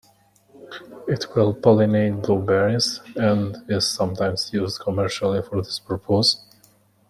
[1.07, 6.43] It will pollinate blueberries, and is sometimes used commercially for this purpose.